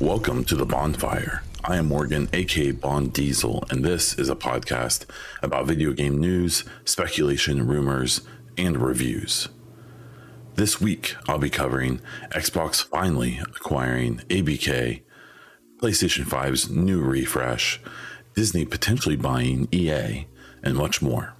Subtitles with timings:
[0.00, 1.42] Welcome to the bonfire.
[1.62, 5.04] I am Morgan, aka Baun Diesel, and this is a podcast
[5.42, 8.22] about video game news, speculation, rumors,
[8.56, 9.50] and reviews.
[10.54, 12.00] This week, I'll be covering
[12.30, 15.02] Xbox finally acquiring ABK,
[15.82, 17.78] PlayStation 5's new refresh,
[18.34, 20.26] Disney potentially buying EA,
[20.62, 21.34] and much more.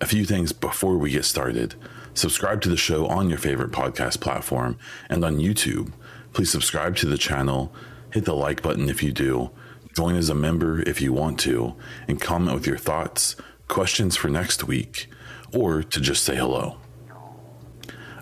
[0.00, 1.74] A few things before we get started.
[2.14, 4.78] Subscribe to the show on your favorite podcast platform
[5.10, 5.92] and on YouTube.
[6.32, 7.72] Please subscribe to the channel,
[8.12, 9.50] hit the like button if you do,
[9.94, 11.74] join as a member if you want to,
[12.06, 13.36] and comment with your thoughts,
[13.68, 15.08] questions for next week,
[15.52, 16.76] or to just say hello.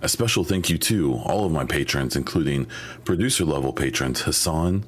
[0.01, 2.66] A special thank you to all of my patrons, including
[3.05, 4.85] producer level patrons Hassan,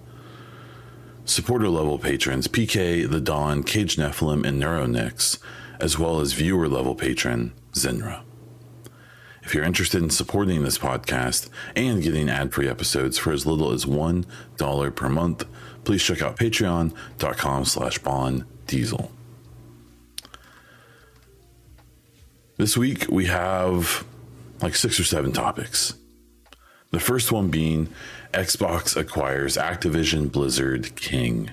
[1.24, 5.38] supporter level patrons PK, The Dawn, Cage Nephilim, and Neuronix,
[5.80, 8.22] as well as viewer level patron Zenra.
[9.50, 13.84] If you're interested in supporting this podcast and getting ad-free episodes for as little as
[13.84, 15.44] $1 per month,
[15.82, 19.10] please check out patreon.com slash bond diesel.
[22.58, 24.04] This week we have
[24.62, 25.94] like six or seven topics.
[26.92, 27.88] The first one being
[28.32, 31.50] Xbox acquires Activision Blizzard King.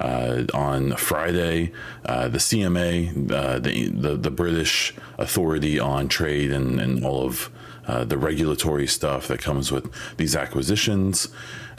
[0.00, 1.72] Uh, on Friday,
[2.04, 7.50] uh, the CMA, uh, the, the, the British Authority on Trade and, and all of
[7.86, 11.28] uh, the regulatory stuff that comes with these acquisitions,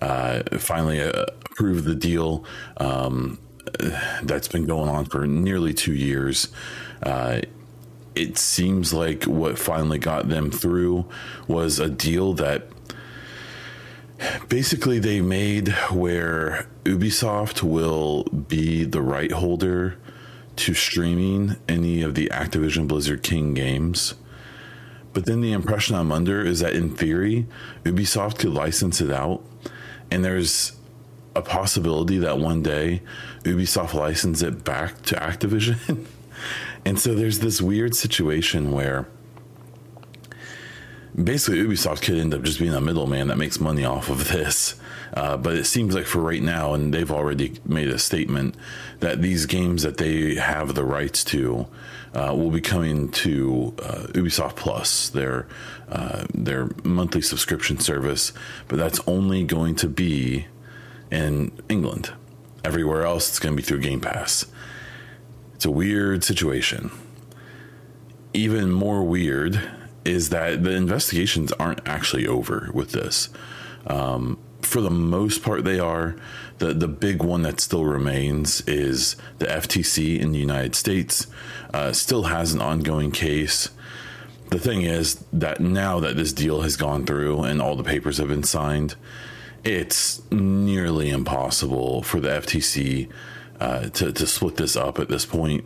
[0.01, 2.45] uh, finally uh, approved the deal.
[2.77, 3.39] Um,
[4.23, 6.49] that's been going on for nearly two years
[8.15, 11.05] it seems like what finally got them through
[11.47, 12.67] was a deal that
[14.49, 19.97] basically they made where Ubisoft will be the right holder
[20.57, 24.15] to streaming any of the Activision Blizzard King games.
[25.13, 27.47] But then the impression I'm under is that in theory,
[27.83, 29.41] Ubisoft could license it out,
[30.11, 30.73] and there's
[31.35, 33.01] a possibility that one day
[33.43, 36.05] Ubisoft license it back to Activision.
[36.85, 39.07] and so there's this weird situation where
[41.23, 44.75] basically Ubisoft could end up just being a middleman that makes money off of this.
[45.13, 48.55] Uh, but it seems like for right now, and they've already made a statement
[48.99, 51.67] that these games that they have the rights to
[52.13, 55.47] uh, will be coming to uh, Ubisoft Plus, their
[55.89, 58.33] uh, their monthly subscription service.
[58.67, 60.47] But that's only going to be
[61.11, 62.11] in England.
[62.63, 64.45] Everywhere else, it's going to be through Game Pass.
[65.53, 66.91] It's a weird situation.
[68.33, 69.61] Even more weird
[70.05, 73.29] is that the investigations aren't actually over with this.
[73.87, 76.15] Um, for the most part, they are.
[76.57, 81.27] The, the big one that still remains is the FTC in the United States,
[81.73, 83.69] uh, still has an ongoing case.
[84.49, 88.17] The thing is that now that this deal has gone through and all the papers
[88.19, 88.95] have been signed,
[89.63, 93.09] it's nearly impossible for the FTC
[93.59, 95.65] uh, to, to split this up at this point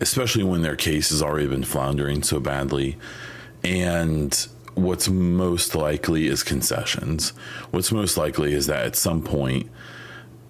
[0.00, 2.96] especially when their case has already been floundering so badly.
[3.62, 4.34] And
[4.74, 7.30] what's most likely is concessions.
[7.70, 9.70] What's most likely is that at some point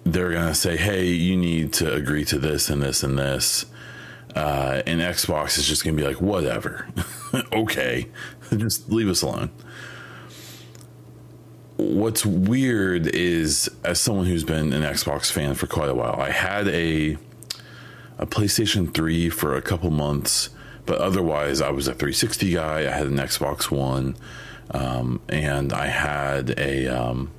[0.03, 3.65] they're going to say, hey, you need to agree to this and this and this.
[4.35, 6.87] Uh, and Xbox is just going to be like, whatever.
[7.53, 8.07] okay,
[8.57, 9.51] just leave us alone.
[11.75, 16.29] What's weird is, as someone who's been an Xbox fan for quite a while, I
[16.29, 17.17] had a
[18.21, 20.51] a PlayStation 3 for a couple months,
[20.85, 22.79] but otherwise, I was a 360 guy.
[22.81, 24.15] I had an Xbox One,
[24.69, 27.31] um, and I had a, um,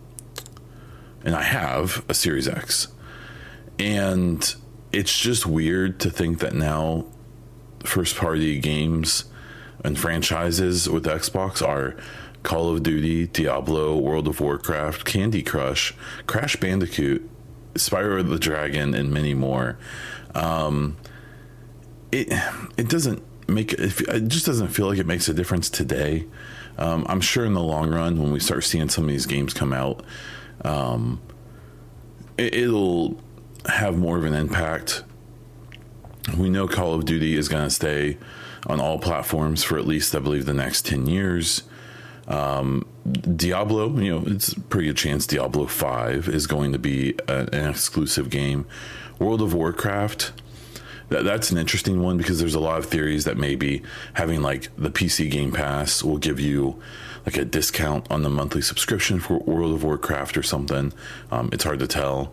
[1.24, 2.88] and I have a Series X.
[3.78, 4.54] And
[4.90, 7.06] it's just weird to think that now
[7.84, 9.24] first party games
[9.84, 11.96] and franchises with Xbox are
[12.42, 15.94] Call of Duty, Diablo, World of Warcraft, Candy Crush,
[16.26, 17.28] Crash Bandicoot,
[17.74, 19.78] Spyro the Dragon, and many more
[20.34, 20.96] um,
[22.10, 22.32] it
[22.76, 26.26] it doesn't make it just doesn't feel like it makes a difference today.
[26.78, 29.52] Um, I'm sure in the long run, when we start seeing some of these games
[29.52, 30.02] come out,
[30.64, 31.20] um,
[32.38, 33.20] it, will
[33.66, 35.04] have more of an impact.
[36.36, 38.16] We know Call of Duty is going to stay
[38.66, 41.64] on all platforms for at least, I believe, the next 10 years.
[42.32, 42.86] Um,
[43.36, 47.68] Diablo, you know, it's pretty good chance Diablo 5 is going to be a, an
[47.68, 48.66] exclusive game.
[49.18, 50.32] World of Warcraft,
[51.10, 53.82] that, that's an interesting one because there's a lot of theories that maybe
[54.14, 56.80] having like the PC Game Pass will give you
[57.26, 60.92] like a discount on the monthly subscription for World of Warcraft or something.
[61.30, 62.32] Um, it's hard to tell.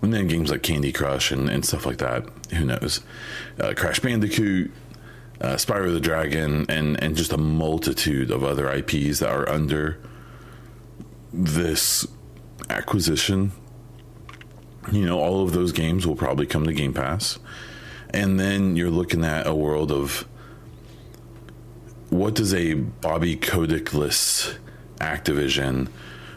[0.00, 3.00] And then games like Candy Crush and, and stuff like that, who knows?
[3.60, 4.70] Uh, Crash Bandicoot,
[5.40, 10.00] uh, Spyro the Dragon, and and just a multitude of other IPs that are under
[11.32, 12.06] this
[12.70, 13.52] acquisition.
[14.92, 17.38] You know, all of those games will probably come to Game Pass,
[18.10, 20.26] and then you're looking at a world of
[22.08, 24.58] what does a Bobby Kotick-less
[25.00, 25.88] Activision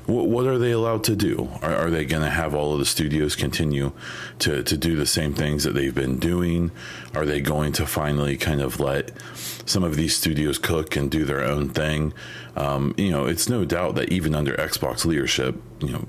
[0.09, 1.49] what, what are they allowed to do?
[1.61, 3.91] Are, are they going to have all of the studios continue
[4.39, 6.71] to, to do the same things that they've been doing?
[7.13, 9.11] Are they going to finally kind of let
[9.65, 12.13] some of these studios cook and do their own thing?
[12.55, 16.05] Um, you know, it's no doubt that even under Xbox leadership, you know,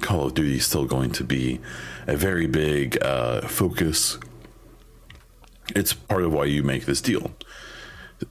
[0.00, 1.58] Call of Duty is still going to be
[2.06, 4.18] a very big uh, focus.
[5.74, 7.32] It's part of why you make this deal.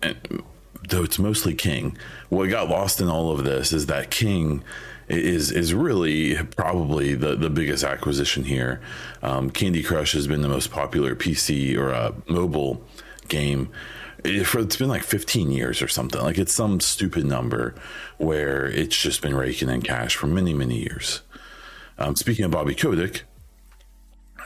[0.02, 0.44] And,
[0.90, 1.98] though it's mostly King.
[2.30, 4.64] What got lost in all of this is that King
[5.08, 8.82] is is really probably the the biggest acquisition here.
[9.22, 12.84] Um, Candy Crush has been the most popular PC or uh, mobile
[13.28, 13.70] game.
[14.44, 16.22] for it's been like 15 years or something.
[16.22, 17.76] Like it's some stupid number
[18.18, 21.22] where it's just been raking in cash for many many years.
[22.00, 23.24] Um, speaking of Bobby Kotick,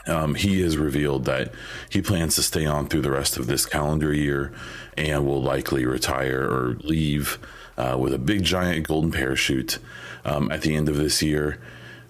[0.07, 1.53] um, he has revealed that
[1.89, 4.53] he plans to stay on through the rest of this calendar year
[4.97, 7.39] and will likely retire or leave
[7.77, 9.79] uh, with a big giant golden parachute
[10.25, 11.59] um, at the end of this year.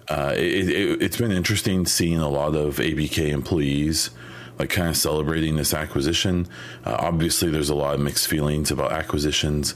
[0.08, 4.10] Uh, it, has it, been interesting seeing a lot of ABK employees
[4.58, 6.46] like kind of celebrating this acquisition.
[6.84, 9.74] Uh, obviously, there's a lot of mixed feelings about acquisitions,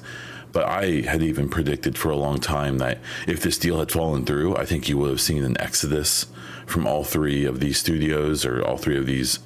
[0.52, 4.24] but I had even predicted for a long time that if this deal had fallen
[4.24, 6.26] through, I think you would have seen an exodus
[6.66, 9.38] from all three of these studios or all three of these,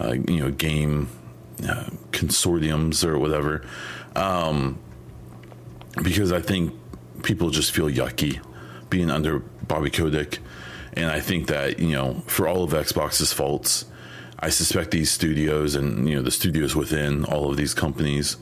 [0.00, 1.08] uh, you know, game
[1.66, 3.64] uh, consortiums or whatever.
[4.16, 4.78] Um,
[6.02, 6.74] because I think
[7.22, 8.40] people just feel yucky
[8.90, 10.38] being under Bobby Kotick.
[10.94, 13.86] And I think that, you know, for all of Xbox's faults,
[14.38, 18.36] I suspect these studios and, you know, the studios within all of these companies,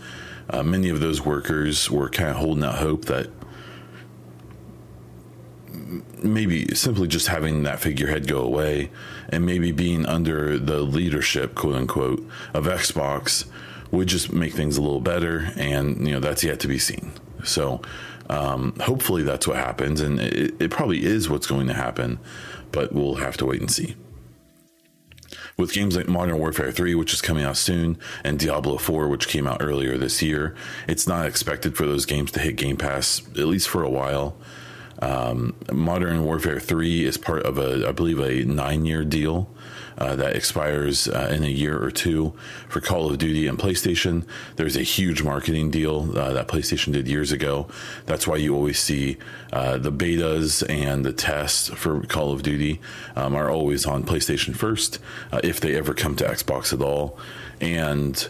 [0.48, 3.30] uh, many of those workers were kind of holding out hope that
[6.22, 8.90] maybe simply just having that figurehead go away
[9.28, 13.46] and maybe being under the leadership, quote unquote, of Xbox
[13.90, 15.50] would just make things a little better.
[15.56, 17.12] And, you know, that's yet to be seen.
[17.44, 17.80] So
[18.30, 22.18] um, hopefully that's what happens, and it, it probably is what's going to happen,
[22.72, 23.96] but we'll have to wait and see
[25.60, 29.28] with games like Modern Warfare 3, which is coming out soon, and Diablo 4, which
[29.28, 30.56] came out earlier this year,
[30.88, 34.36] it's not expected for those games to hit Game Pass, at least for a while.
[35.00, 39.54] Um, Modern Warfare 3 is part of a, I believe, a nine year deal
[39.98, 42.32] uh, that expires uh, in a year or two
[42.68, 44.24] for Call of Duty and PlayStation.
[44.56, 47.68] There's a huge marketing deal uh, that PlayStation did years ago.
[48.06, 49.18] That's why you always see
[49.52, 52.80] uh, the betas and the tests for Call of Duty
[53.16, 54.98] um, are always on PlayStation first,
[55.32, 57.18] uh, if they ever come to Xbox at all.
[57.60, 58.28] And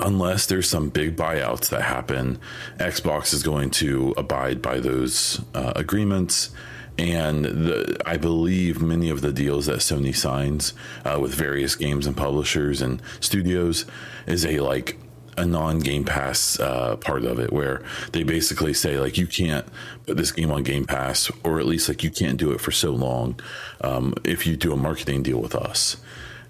[0.00, 2.38] unless there's some big buyouts that happen,
[2.78, 6.50] Xbox is going to abide by those uh, agreements
[6.98, 10.74] and the, I believe many of the deals that Sony signs
[11.04, 13.86] uh, with various games and publishers and studios
[14.26, 14.98] is a like
[15.36, 19.66] a non Game Pass uh, part of it, where they basically say like you can't
[20.06, 22.70] put this game on Game Pass, or at least like you can't do it for
[22.70, 23.40] so long
[23.80, 25.96] um, if you do a marketing deal with us,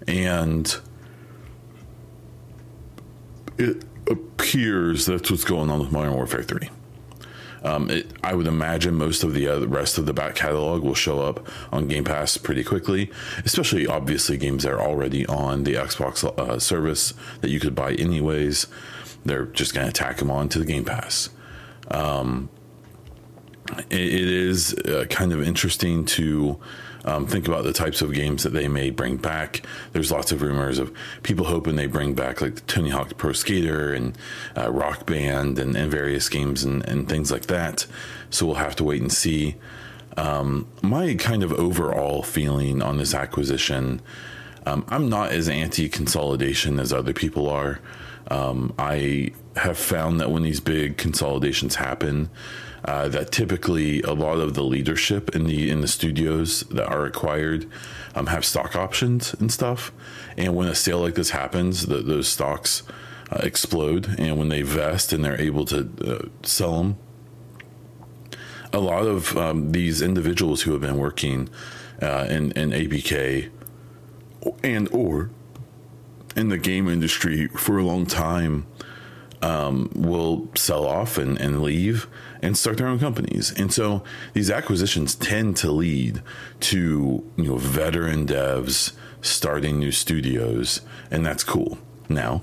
[0.07, 0.77] and
[3.57, 6.69] it appears that's what's going on with Modern Warfare Three.
[7.63, 10.95] Um, it, I would imagine most of the uh, rest of the back catalog will
[10.95, 13.09] show up on Game Pass pretty quickly,
[13.45, 17.93] especially obviously games that are already on the Xbox uh, service that you could buy
[17.93, 18.67] anyways.
[19.25, 21.29] They're just going to tack them on to the Game Pass.
[21.89, 22.49] Um,
[23.89, 26.59] it, it is uh, kind of interesting to
[27.05, 29.65] um, think about the types of games that they may bring back.
[29.91, 30.93] There's lots of rumors of
[31.23, 34.17] people hoping they bring back like the Tony Hawk Pro Skater and
[34.57, 37.85] uh, Rock Band and, and various games and, and, things like that.
[38.29, 39.55] So we'll have to wait and see.
[40.15, 44.01] Um, my kind of overall feeling on this acquisition,
[44.65, 47.79] um, I'm not as anti consolidation as other people are.
[48.29, 52.29] Um, I have found that when these big consolidations happen,
[52.85, 57.05] uh, that typically a lot of the leadership in the in the studios that are
[57.05, 57.65] acquired
[58.15, 59.91] um, have stock options and stuff.
[60.37, 62.83] And when a sale like this happens, the, those stocks
[63.31, 66.97] uh, explode, and when they vest and they're able to uh, sell them,
[68.73, 71.49] a lot of um, these individuals who have been working
[72.01, 73.49] uh, in, in ABK
[74.63, 75.29] and or
[76.35, 78.65] in the game industry for a long time
[79.43, 82.07] um, will sell off and, and leave
[82.41, 83.51] and start their own companies.
[83.51, 86.21] And so these acquisitions tend to lead
[86.61, 90.81] to you know veteran devs starting new studios,
[91.11, 91.77] and that's cool.
[92.09, 92.41] Now,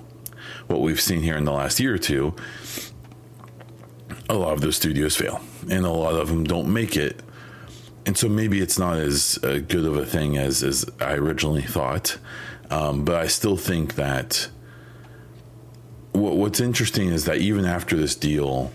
[0.67, 2.35] what we've seen here in the last year or two,
[4.29, 5.41] a lot of those studios fail,
[5.71, 7.23] and a lot of them don't make it.
[8.07, 11.63] And so maybe it's not as uh, good of a thing as as I originally
[11.63, 12.19] thought,
[12.71, 14.51] um, but I still think that
[16.13, 18.73] what, what's interesting is that even after this deal,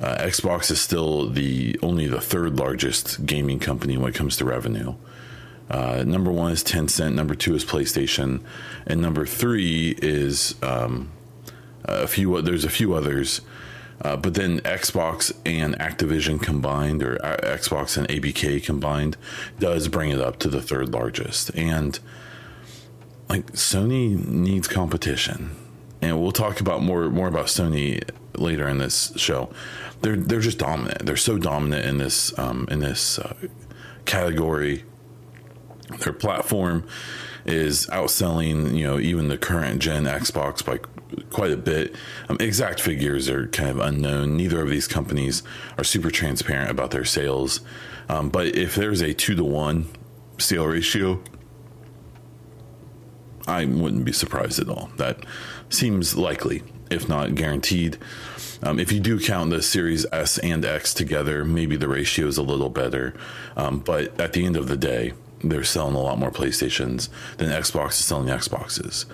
[0.00, 4.44] uh, Xbox is still the only the third largest gaming company when it comes to
[4.44, 4.94] revenue.
[5.70, 7.14] Uh, number one is Tencent.
[7.14, 8.42] Number two is PlayStation,
[8.86, 11.10] and number three is um,
[11.84, 12.40] a few.
[12.42, 13.40] There's a few others,
[14.02, 19.16] uh, but then Xbox and Activision combined, or uh, Xbox and ABK combined,
[19.58, 21.50] does bring it up to the third largest.
[21.54, 21.98] And
[23.28, 25.56] like Sony needs competition,
[26.04, 28.02] and we'll talk about more more about Sony
[28.36, 29.50] later in this show.
[30.02, 31.04] They're they're just dominant.
[31.06, 33.34] They're so dominant in this um, in this uh,
[34.04, 34.84] category
[36.00, 36.86] their platform
[37.44, 40.78] is outselling, you know, even the current gen Xbox by
[41.30, 41.94] quite a bit.
[42.28, 44.36] Um, exact figures are kind of unknown.
[44.36, 45.42] Neither of these companies
[45.76, 47.60] are super transparent about their sales.
[48.08, 49.88] Um, but if there's a two to one
[50.38, 51.22] sale ratio,
[53.46, 54.90] I wouldn't be surprised at all.
[54.96, 55.24] That
[55.68, 57.98] seems likely, if not guaranteed.
[58.62, 62.38] Um, if you do count the Series S and X together, maybe the ratio is
[62.38, 63.14] a little better.
[63.56, 67.50] Um, but at the end of the day, they're selling a lot more PlayStations than
[67.50, 69.04] Xbox is selling Xboxes.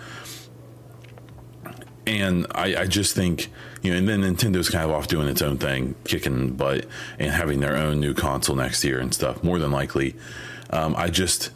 [2.07, 3.51] And I, I just think,
[3.83, 6.87] you know, and then Nintendo's kind of off doing its own thing, kicking butt
[7.19, 10.17] and having their own new console next year and stuff, more than likely.
[10.71, 11.51] Um, I just,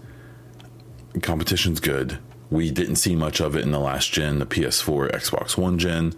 [1.22, 2.18] competition's good.
[2.54, 6.14] We didn't see much of it in the last gen, the PS4, Xbox One gen.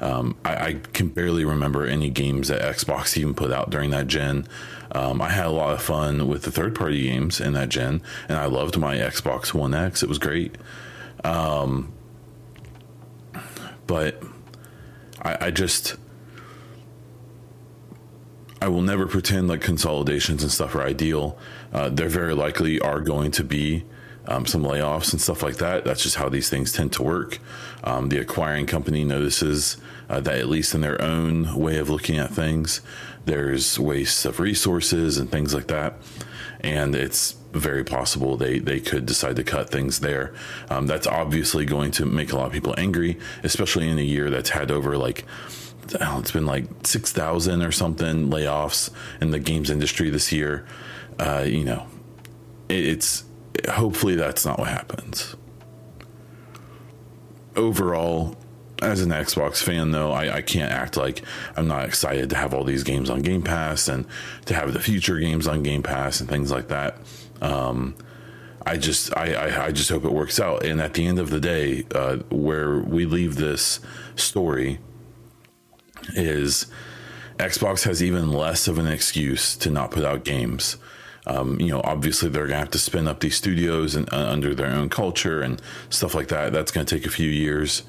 [0.00, 4.06] Um, I, I, can barely remember any games that Xbox even put out during that
[4.06, 4.48] gen.
[4.92, 8.00] Um, I had a lot of fun with the third party games in that gen,
[8.30, 10.02] and I loved my Xbox One X.
[10.02, 10.56] It was great.
[11.22, 11.92] Um,
[13.86, 14.22] but
[15.20, 15.96] I, I just.
[18.62, 21.36] I will never pretend like consolidations and stuff are ideal.
[21.74, 23.84] Uh, there very likely are going to be
[24.26, 25.84] um, some layoffs and stuff like that.
[25.84, 27.38] That's just how these things tend to work.
[27.82, 29.76] Um, the acquiring company notices
[30.08, 32.80] uh, that, at least in their own way of looking at things,
[33.24, 35.94] there's waste of resources and things like that.
[36.60, 40.34] And it's very possible they, they could decide to cut things there.
[40.70, 44.30] Um, that's obviously going to make a lot of people angry, especially in a year
[44.30, 45.24] that's had over like
[45.92, 48.90] it's been like 6,000 or something layoffs
[49.20, 50.66] in the games industry this year.
[51.18, 51.86] Uh, you know,
[52.68, 53.24] it's
[53.68, 55.36] hopefully that's not what happens.
[57.56, 58.36] Overall,
[58.82, 61.22] as an Xbox fan, though, I, I, can't act like
[61.56, 64.06] I'm not excited to have all these games on Game Pass and
[64.46, 66.98] to have the future games on Game Pass and things like that.
[67.40, 67.94] Um,
[68.66, 70.64] I just, I, I, I, just hope it works out.
[70.64, 73.80] And at the end of the day, uh, where we leave this
[74.16, 74.78] story
[76.14, 76.66] is
[77.38, 80.76] Xbox has even less of an excuse to not put out games.
[81.26, 84.54] Um, you know, obviously they're gonna have to spin up these studios and uh, under
[84.54, 86.52] their own culture and stuff like that.
[86.52, 87.82] That's gonna take a few years,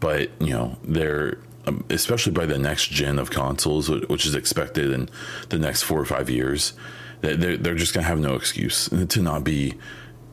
[0.00, 4.90] but you know, they're um, especially by the next gen of consoles, which is expected
[4.90, 5.08] in
[5.50, 6.72] the next four or five years,
[7.20, 9.74] they're they're just gonna have no excuse to not be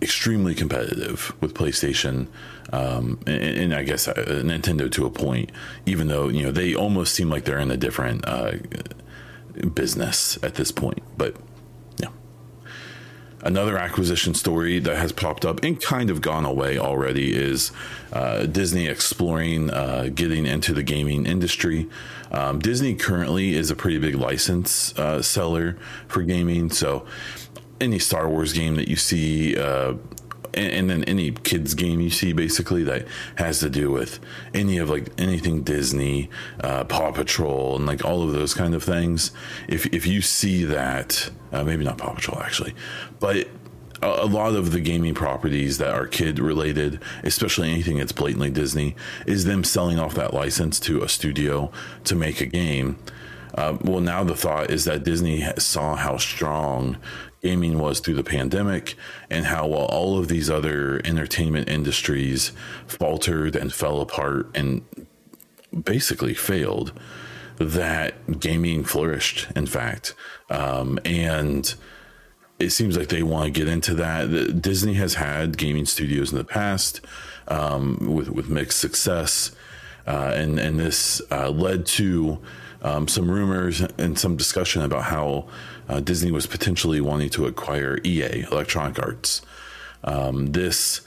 [0.01, 2.27] extremely competitive with PlayStation,
[2.71, 5.51] um, and, and, I guess uh, Nintendo to a point.
[5.85, 8.53] Even though you know they almost seem like they're in a different uh,
[9.73, 11.35] business at this point, but
[13.41, 17.71] Another acquisition story that has popped up and kind of gone away already is
[18.11, 21.87] uh, Disney exploring uh, getting into the gaming industry.
[22.31, 25.77] Um, Disney currently is a pretty big license uh, seller
[26.07, 27.05] for gaming, so
[27.79, 29.93] any Star Wars game that you see uh,
[30.53, 34.19] and, and, then any kids game you see basically that has to do with
[34.53, 36.29] any of like anything Disney,
[36.63, 39.31] uh, Paw Patrol, and like all of those kind of things.
[39.67, 42.73] If if you see that, uh, maybe not Paw Patrol actually,
[43.19, 43.47] but
[44.01, 48.49] a, a lot of the gaming properties that are kid related, especially anything that's blatantly
[48.49, 51.71] Disney, is them selling off that license to a studio
[52.05, 52.97] to make a game.
[53.53, 56.97] Uh, well, now the thought is that Disney saw how strong
[57.41, 58.95] gaming was through the pandemic
[59.29, 62.51] and how while all of these other entertainment industries
[62.85, 64.81] faltered and fell apart and
[65.83, 66.91] basically failed
[67.57, 70.13] that gaming flourished in fact.
[70.49, 71.73] Um, and
[72.57, 74.61] it seems like they want to get into that.
[74.61, 76.99] Disney has had gaming studios in the past
[77.47, 79.51] um, with, with mixed success
[80.09, 82.39] uh, and and this uh, led to
[82.81, 85.47] um, some rumors and some discussion about how
[85.87, 89.41] uh, Disney was potentially wanting to acquire EA, Electronic Arts.
[90.03, 91.01] Um, this,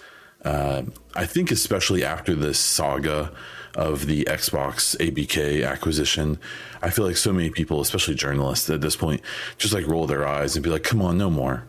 [0.45, 0.83] uh,
[1.15, 3.33] I think, especially after this saga
[3.75, 6.39] of the Xbox ABK acquisition.
[6.83, 9.23] I feel like so many people, especially journalists at this point,
[9.57, 11.65] just like roll their eyes and be like, come on, no more.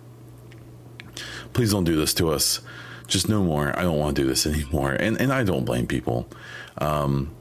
[1.53, 2.62] Please don't do this to us.
[3.07, 3.77] Just no more.
[3.77, 4.91] I don't want to do this anymore.
[4.93, 6.27] And, and I don't blame people.
[6.77, 7.33] Um,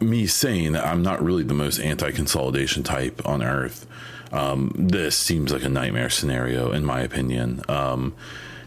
[0.00, 3.86] me saying that I'm not really the most anti consolidation type on earth.
[4.32, 7.62] Um, this seems like a nightmare scenario, in my opinion.
[7.68, 8.14] Um,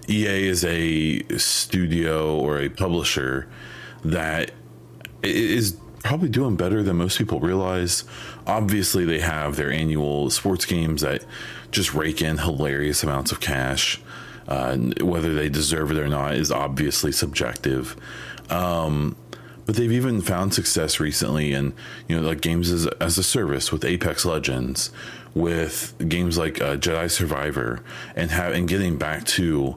[0.07, 3.48] EA is a studio or a publisher
[4.03, 4.51] that
[5.21, 8.05] is probably doing better than most people realize.
[8.48, 11.24] Obviously, they have their annual sports games that
[11.71, 14.01] just rake in hilarious amounts of cash.
[14.48, 17.95] Uh, whether they deserve it or not is obviously subjective.
[18.50, 19.15] Um,
[19.69, 21.71] but they've even found success recently in
[22.07, 24.89] you know like games as, as a service with Apex Legends,
[25.35, 27.83] with games like uh, Jedi Survivor,
[28.15, 29.75] and have and getting back to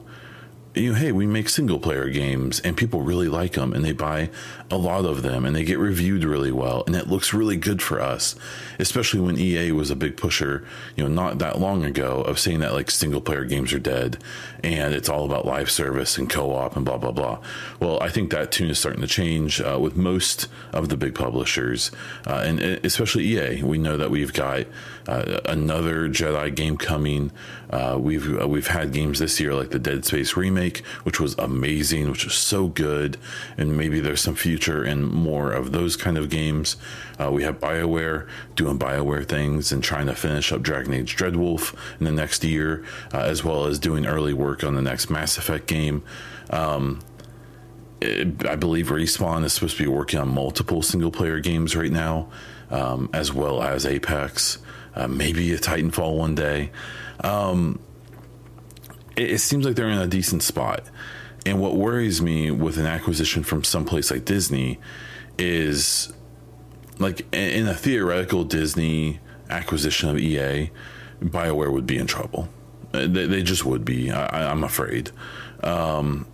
[0.73, 3.91] you know, hey, we make single player games and people really like them and they
[3.91, 4.31] buy
[4.73, 7.81] a lot of them and they get reviewed really well and it looks really good
[7.81, 8.35] for us,
[8.79, 10.65] especially when EA was a big pusher,
[10.95, 14.17] you know, not that long ago of saying that like single player games are dead
[14.63, 17.39] and it's all about live service and co op and blah, blah, blah.
[17.79, 21.13] Well, I think that tune is starting to change uh, with most of the big
[21.13, 21.91] publishers
[22.25, 23.61] uh, and especially EA.
[23.61, 24.65] We know that we've got
[25.07, 27.31] uh, another Jedi game coming.
[27.69, 31.35] Uh, we've uh, we've had games this year like the Dead Space remake, which was
[31.37, 33.17] amazing, which was so good,
[33.57, 36.77] and maybe there's some future in more of those kind of games.
[37.19, 41.75] Uh, we have Bioware doing Bioware things and trying to finish up Dragon Age Dreadwolf
[41.99, 45.37] in the next year, uh, as well as doing early work on the next Mass
[45.37, 46.03] Effect game.
[46.49, 47.01] Um,
[48.01, 52.29] I believe Respawn is supposed to be working on multiple single player games right now,
[52.69, 54.57] um, as well as Apex
[54.95, 56.71] uh, maybe a Titanfall one day.
[57.23, 57.79] Um,
[59.15, 60.83] it, it seems like they're in a decent spot.
[61.45, 64.79] And what worries me with an acquisition from someplace like Disney
[65.37, 66.13] is
[66.99, 69.19] like in a theoretical Disney
[69.49, 70.71] acquisition of EA,
[71.21, 72.49] BioWare would be in trouble.
[72.91, 75.11] They, they just would be, I, am afraid.
[75.63, 76.27] Um,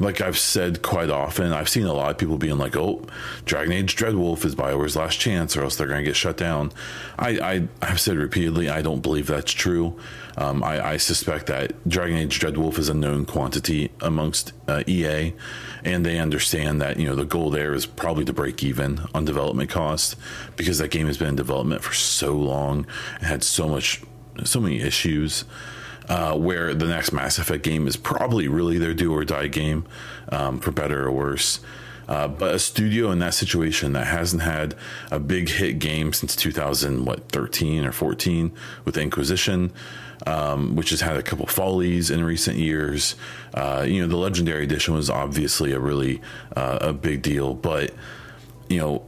[0.00, 3.02] like I've said quite often, I've seen a lot of people being like, "Oh,
[3.44, 6.72] Dragon Age Dreadwolf is Bioware's last chance, or else they're going to get shut down."
[7.18, 9.98] I, I have said repeatedly, I don't believe that's true.
[10.36, 15.32] Um, I, I, suspect that Dragon Age Dreadwolf is a known quantity amongst uh, EA,
[15.84, 19.24] and they understand that you know the goal there is probably to break even on
[19.24, 20.16] development cost
[20.56, 22.84] because that game has been in development for so long
[23.16, 24.02] and had so much,
[24.42, 25.44] so many issues
[26.08, 29.86] uh, where the next Mass Effect game is probably really their do or die game,
[30.30, 31.60] um, for better or worse.
[32.08, 34.74] Uh, but a studio in that situation that hasn't had
[35.10, 38.52] a big hit game since 2013 or 14
[38.84, 39.72] with Inquisition,
[40.26, 43.14] um, which has had a couple follies in recent years.
[43.54, 46.20] Uh, you know, the Legendary Edition was obviously a really
[46.54, 47.94] uh, a big deal, but
[48.68, 49.04] you know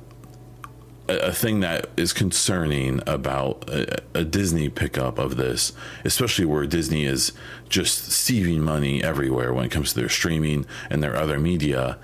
[1.08, 5.72] a, thing that is concerning about a, a, Disney pickup of this,
[6.04, 7.32] especially where Disney is
[7.68, 11.98] just sieving money everywhere when it comes to their streaming and their other media,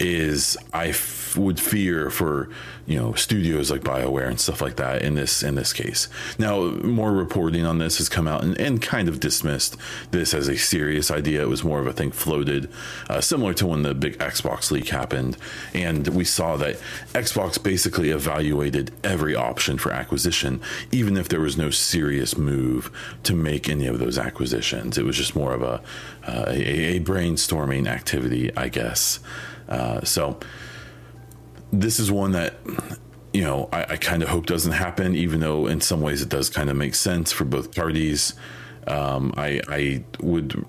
[0.00, 2.48] is I f- would fear for
[2.86, 6.08] you know studios like Bioware and stuff like that in this in this case.
[6.38, 9.76] Now, more reporting on this has come out and, and kind of dismissed
[10.10, 11.42] this as a serious idea.
[11.42, 12.68] It was more of a thing floated,
[13.08, 15.36] uh, similar to when the big Xbox leak happened,
[15.72, 16.76] and we saw that
[17.12, 20.60] Xbox basically evaluated every option for acquisition,
[20.92, 22.90] even if there was no serious move
[23.22, 24.98] to make any of those acquisitions.
[24.98, 25.82] It was just more of a
[26.26, 29.20] uh, a, a brainstorming activity, I guess.
[29.68, 30.38] Uh, so
[31.72, 32.54] this is one that
[33.32, 36.28] you know I, I kind of hope doesn't happen, even though in some ways it
[36.28, 38.34] does kind of make sense for both parties.
[38.86, 40.66] Um, I, I would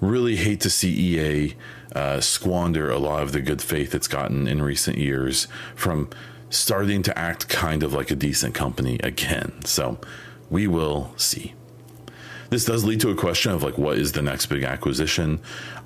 [0.00, 1.54] really hate to see EA
[1.94, 6.08] uh, squander a lot of the good faith it's gotten in recent years from
[6.50, 9.52] starting to act kind of like a decent company again.
[9.64, 9.98] So
[10.50, 11.54] we will see.
[12.50, 15.40] This does lead to a question of like, what is the next big acquisition?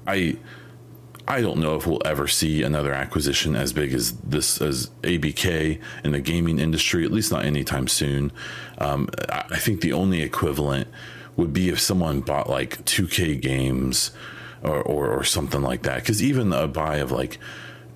[0.06, 0.36] I
[1.26, 5.80] I don't know if we'll ever see another acquisition as big as this as ABK
[6.04, 8.32] in the gaming industry, at least not anytime soon.
[8.78, 10.88] Um, I think the only equivalent
[11.36, 14.10] would be if someone bought like 2K games
[14.62, 16.00] or, or, or something like that.
[16.00, 17.38] Because even a buy of like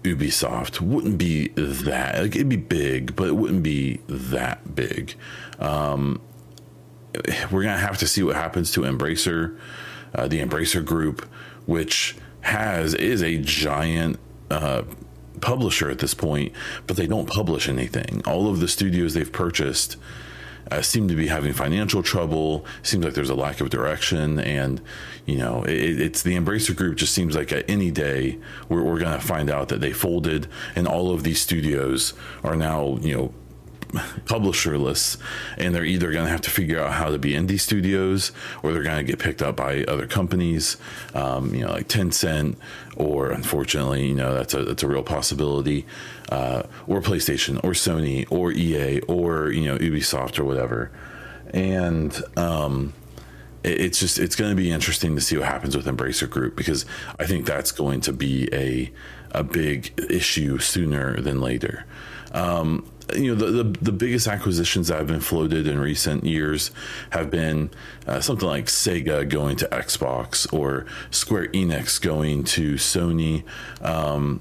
[0.05, 2.21] Ubisoft wouldn't be that.
[2.21, 5.15] Like it'd be big, but it wouldn't be that big.
[5.59, 6.21] Um,
[7.51, 9.59] we're gonna have to see what happens to Embracer,
[10.15, 11.25] uh, the Embracer Group,
[11.67, 14.19] which has is a giant
[14.51, 14.83] uh,
[15.41, 16.53] publisher at this point,
[16.87, 18.23] but they don't publish anything.
[18.27, 19.97] All of the studios they've purchased
[20.71, 22.65] uh, seem to be having financial trouble.
[22.83, 24.81] Seems like there's a lack of direction, and
[25.25, 26.97] you know, it, it's the Embracer Group.
[26.97, 30.49] Just seems like at any day we're, we're going to find out that they folded,
[30.75, 33.35] and all of these studios are now you know
[34.25, 35.17] publisherless
[35.57, 38.33] and they're either going to have to figure out how to be indie studios
[38.63, 40.77] or they're going to get picked up by other companies
[41.15, 42.57] um, you know like Tencent
[42.97, 45.87] or unfortunately you know that's a that's a real possibility
[46.31, 50.91] uh, or PlayStation or Sony or EA or you know Ubisoft or whatever
[51.53, 52.93] and um,
[53.65, 56.87] it's just it's going to be interesting to see what happens with Embracer Group because
[57.19, 58.93] I think that's going to be a
[59.33, 61.85] a big issue sooner than later.
[62.33, 66.71] Um, you know the, the, the biggest acquisitions that have been floated in recent years
[67.11, 67.71] have been
[68.07, 73.45] uh, something like Sega going to Xbox or Square Enix going to Sony.
[73.81, 74.40] Um,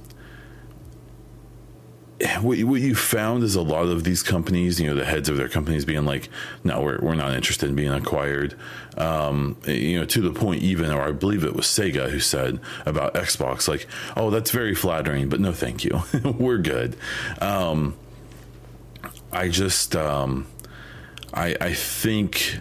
[2.42, 5.36] what, what you found is a lot of these companies, you know, the heads of
[5.36, 6.30] their companies being like,
[6.64, 8.56] no, we're, we're not interested in being acquired.
[8.98, 12.62] Um, you know, to the point even, or I believe it was Sega who said
[12.86, 16.04] about Xbox, like, oh, that's very flattering, but no, thank you.
[16.24, 16.96] we're good.
[17.42, 17.96] Um,
[19.36, 20.48] I just, um,
[21.34, 22.60] I, I think,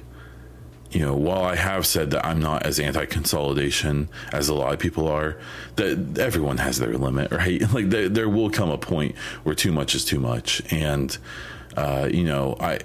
[0.90, 4.80] you know, while I have said that I'm not as anti-consolidation as a lot of
[4.80, 5.38] people are,
[5.76, 7.60] that everyone has their limit, right?
[7.72, 11.16] Like there, there will come a point where too much is too much, and
[11.76, 12.80] uh, you know, I.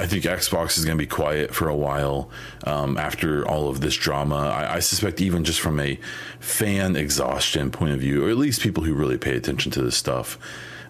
[0.00, 2.30] I think Xbox is going to be quiet for a while
[2.62, 4.36] um, after all of this drama.
[4.36, 5.98] I, I, suspect, even just from a
[6.38, 9.96] fan exhaustion point of view, or at least people who really pay attention to this
[9.96, 10.38] stuff,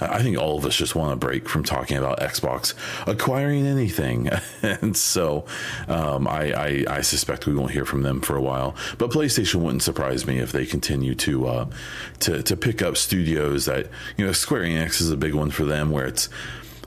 [0.00, 2.74] I think all of us just want a break from talking about Xbox
[3.06, 4.30] acquiring anything,
[4.62, 5.44] and so
[5.88, 8.74] um, I, I, I suspect we won't hear from them for a while.
[8.98, 11.66] But PlayStation wouldn't surprise me if they continue to uh,
[12.20, 15.64] to to pick up studios that you know Square Enix is a big one for
[15.64, 16.28] them, where it's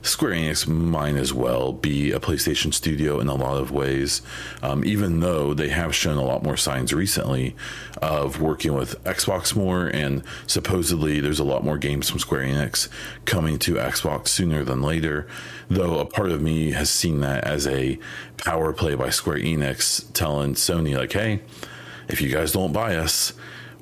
[0.02, 4.20] Square Enix might as well be a PlayStation studio in a lot of ways,
[4.60, 7.54] um, even though they have shown a lot more signs recently
[8.00, 12.88] of working with Xbox more, and supposedly there's a lot more games from Square Enix
[13.26, 15.28] coming to Xbox sooner than later.
[15.68, 17.98] Though a part of me has seen that as a
[18.38, 21.40] power play by Square Enix telling Sony, like, hey,
[22.08, 23.32] if you guys don't buy us,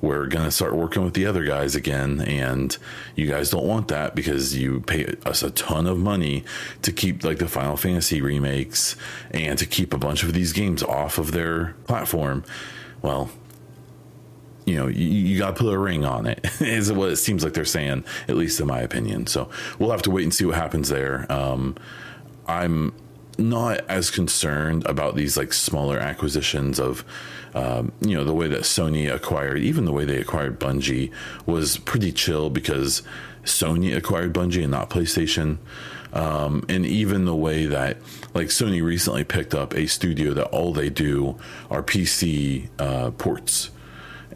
[0.01, 2.21] we're going to start working with the other guys again.
[2.21, 2.75] And
[3.15, 6.43] you guys don't want that because you pay us a ton of money
[6.81, 8.95] to keep like the Final Fantasy remakes
[9.31, 12.43] and to keep a bunch of these games off of their platform.
[13.01, 13.29] Well,
[14.65, 17.43] you know, you, you got to put a ring on it, is what it seems
[17.43, 19.27] like they're saying, at least in my opinion.
[19.27, 21.31] So we'll have to wait and see what happens there.
[21.31, 21.75] Um,
[22.47, 22.93] I'm
[23.41, 27.03] not as concerned about these like smaller acquisitions of
[27.53, 31.11] um, you know the way that Sony acquired even the way they acquired Bungie
[31.45, 33.03] was pretty chill because
[33.43, 35.57] Sony acquired Bungie and not PlayStation.
[36.13, 37.97] Um, and even the way that
[38.33, 41.37] like Sony recently picked up a studio that all they do
[41.69, 43.69] are PC uh, ports.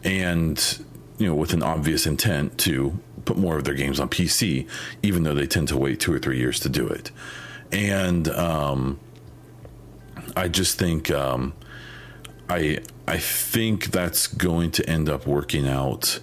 [0.04, 0.84] And
[1.18, 4.68] you know with an obvious intent to put more of their games on PC
[5.02, 7.10] even though they tend to wait two or three years to do it
[7.72, 8.98] and um,
[10.36, 11.54] I just think um,
[12.48, 16.20] I I think that's going to end up working out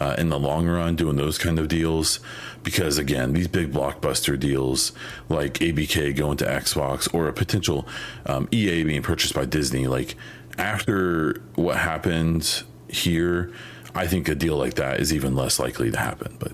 [0.00, 2.20] uh, in the long run, doing those kind of deals,
[2.62, 4.92] because again, these big blockbuster deals
[5.28, 7.86] like ABK going to Xbox or a potential
[8.26, 10.16] um, EA being purchased by Disney, like
[10.58, 13.52] after what happened here,
[13.94, 16.36] I think a deal like that is even less likely to happen.
[16.38, 16.52] But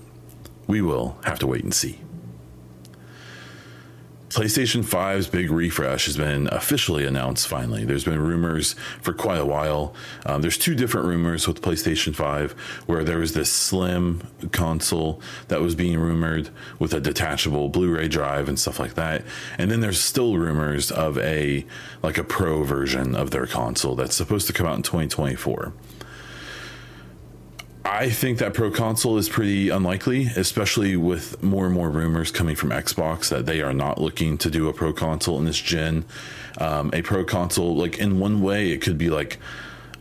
[0.65, 1.99] we will have to wait and see.
[4.37, 7.85] PlayStation 5's big refresh has been officially announced finally.
[7.85, 9.95] There's been rumors for quite a while.
[10.27, 12.51] Um, there's two different rumors with PlayStation 5
[12.85, 14.21] where there was this slim
[14.51, 19.23] console that was being rumored with a detachable Blu-ray drive and stuff like that.
[19.57, 21.65] And then there's still rumors of a
[22.03, 25.73] like a pro version of their console that's supposed to come out in 2024.
[27.89, 32.55] I think that Pro console is pretty unlikely, especially with more and more rumors coming
[32.55, 36.03] from Xbox that they are not looking to do a Pro console in this gen.
[36.59, 39.39] Um, a Pro console, like in one way, it could be like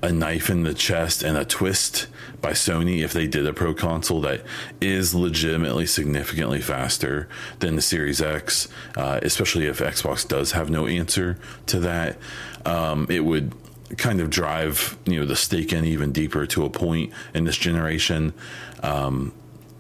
[0.02, 2.08] a knife in the chest and a twist
[2.40, 4.42] by Sony if they did a Pro console that
[4.80, 7.28] is legitimately significantly faster
[7.60, 12.18] than the Series X, uh, especially if Xbox does have no answer to that.
[12.64, 13.52] Um, it would
[13.96, 17.56] kind of drive you know the stake in even deeper to a point in this
[17.56, 18.34] generation.
[18.82, 19.32] Um,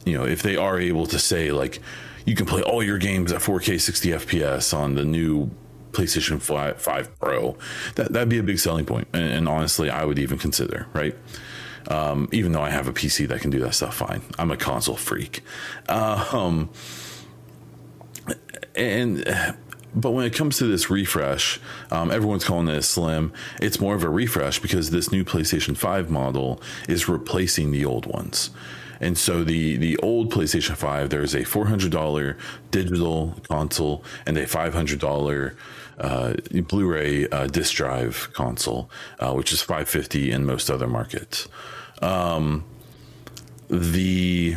[0.04, 1.80] you know, if they are able to say like
[2.24, 5.50] you can play all your games at 4K 60 FPS on the new
[5.92, 7.56] PlayStation 5, 5 Pro,
[7.94, 9.08] that that'd be a big selling point.
[9.12, 11.16] And, and honestly, I would even consider right.
[11.88, 14.56] Um, even though I have a PC that can do that stuff fine, I'm a
[14.56, 15.42] console freak.
[15.88, 16.70] Um,
[18.74, 19.56] and
[19.96, 21.58] but when it comes to this refresh,
[21.90, 23.32] um, everyone's calling it a slim.
[23.60, 28.04] It's more of a refresh because this new PlayStation 5 model is replacing the old
[28.04, 28.50] ones.
[29.00, 32.38] And so the the old PlayStation 5, there's a $400
[32.70, 35.54] digital console and a $500
[35.98, 36.34] uh,
[36.68, 41.48] Blu-ray uh, disc drive console, uh, which is 550 in most other markets.
[42.02, 42.64] Um,
[43.68, 44.56] the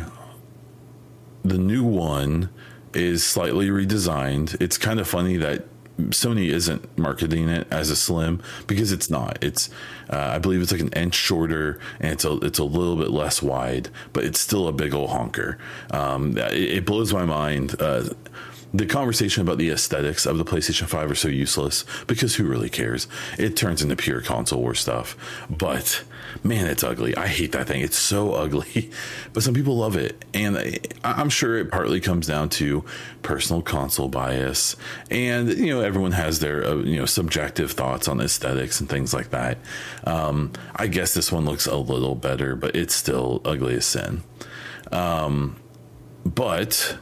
[1.42, 2.50] the new one
[2.94, 4.60] is slightly redesigned.
[4.60, 5.64] It's kind of funny that
[6.08, 9.38] Sony isn't marketing it as a slim because it's not.
[9.42, 9.70] It's
[10.08, 13.10] uh, I believe it's like an inch shorter and it's a it's a little bit
[13.10, 15.58] less wide, but it's still a big old honker.
[15.90, 17.76] Um, it, it, blows my mind.
[17.80, 18.10] Uh,
[18.72, 22.68] the conversation about the aesthetics of the PlayStation 5 are so useless because who really
[22.68, 23.08] cares?
[23.38, 25.16] It turns into pure console war stuff.
[25.50, 26.04] But
[26.44, 27.16] man, it's ugly.
[27.16, 27.80] I hate that thing.
[27.80, 28.90] It's so ugly.
[29.32, 30.24] But some people love it.
[30.32, 32.84] And I'm sure it partly comes down to
[33.22, 34.76] personal console bias.
[35.10, 39.12] And, you know, everyone has their, uh, you know, subjective thoughts on aesthetics and things
[39.12, 39.58] like that.
[40.04, 44.22] Um, I guess this one looks a little better, but it's still ugly as sin.
[44.92, 45.56] Um,
[46.24, 46.98] but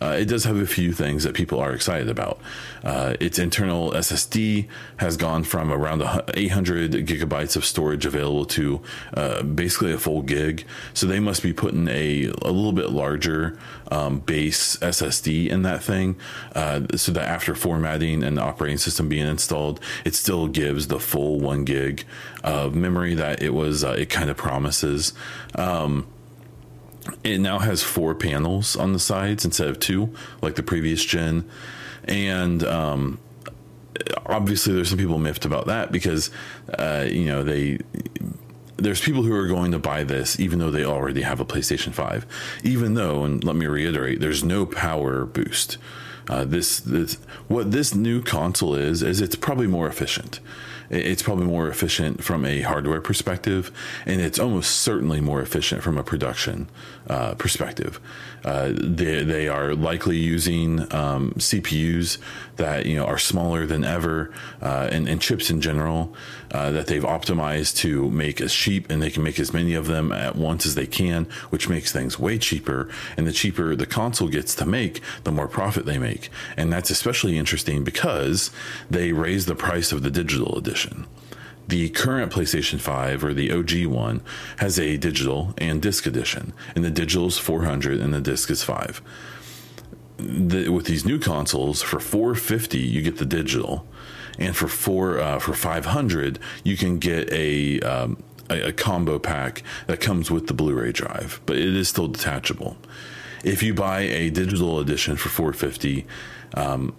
[0.00, 2.40] uh, it does have a few things that people are excited about.
[2.82, 6.02] Uh, its internal SSD has gone from around
[6.34, 8.80] 800 gigabytes of storage available to
[9.14, 10.64] uh, basically a full gig.
[10.92, 13.58] So they must be putting a, a little bit larger
[13.90, 16.16] um, base SSD in that thing,
[16.54, 20.98] uh, so that after formatting and the operating system being installed, it still gives the
[20.98, 22.04] full one gig
[22.42, 23.84] of memory that it was.
[23.84, 25.12] Uh, it kind of promises.
[25.54, 26.06] Um,
[27.22, 31.48] it now has four panels on the sides instead of two, like the previous gen.
[32.04, 33.18] And um,
[34.26, 36.30] obviously, there's some people miffed about that because,
[36.78, 37.78] uh, you know, they
[38.76, 41.92] there's people who are going to buy this even though they already have a PlayStation
[41.92, 42.26] 5.
[42.64, 45.78] Even though, and let me reiterate, there's no power boost.
[46.28, 47.16] Uh, this, this
[47.48, 50.40] what this new console is is it's probably more efficient
[50.94, 53.70] it's probably more efficient from a hardware perspective,
[54.06, 56.68] and it's almost certainly more efficient from a production
[57.08, 58.00] uh, perspective.
[58.44, 62.18] Uh, they, they are likely using um, CPUs
[62.56, 66.14] that you know are smaller than ever, uh, and, and, chips in general
[66.50, 69.86] uh, that they've optimized to make as cheap, and they can make as many of
[69.86, 72.88] them at once as they can, which makes things way cheaper.
[73.16, 76.90] And the cheaper the console gets to make, the more profit they make, and that's
[76.90, 78.50] especially interesting because
[78.90, 80.83] they raise the price of the digital edition
[81.66, 84.22] the current PlayStation 5 or the OG one
[84.58, 88.62] has a digital and disc edition, and the digital is 400 and the disc is
[88.62, 89.00] 5.
[90.18, 93.86] The, with these new consoles, for 450 you get the digital,
[94.38, 99.62] and for four uh, for 500 you can get a, um, a a combo pack
[99.86, 102.76] that comes with the Blu-ray drive, but it is still detachable.
[103.42, 106.06] If you buy a digital edition for 450,
[106.54, 106.94] um,